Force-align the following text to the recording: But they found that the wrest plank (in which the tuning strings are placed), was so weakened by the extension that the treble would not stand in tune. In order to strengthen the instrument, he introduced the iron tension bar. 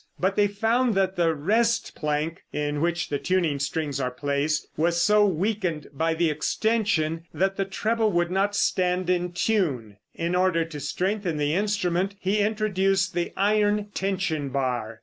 But 0.19 0.35
they 0.35 0.47
found 0.47 0.95
that 0.95 1.15
the 1.15 1.35
wrest 1.35 1.93
plank 1.95 2.41
(in 2.51 2.81
which 2.81 3.09
the 3.09 3.19
tuning 3.19 3.59
strings 3.59 3.99
are 3.99 4.09
placed), 4.09 4.67
was 4.75 4.99
so 4.99 5.27
weakened 5.27 5.85
by 5.93 6.15
the 6.15 6.31
extension 6.31 7.25
that 7.35 7.55
the 7.55 7.65
treble 7.65 8.11
would 8.11 8.31
not 8.31 8.55
stand 8.55 9.11
in 9.11 9.31
tune. 9.31 9.97
In 10.15 10.33
order 10.33 10.65
to 10.65 10.79
strengthen 10.79 11.37
the 11.37 11.53
instrument, 11.53 12.15
he 12.19 12.39
introduced 12.39 13.13
the 13.13 13.31
iron 13.37 13.89
tension 13.93 14.49
bar. 14.49 14.99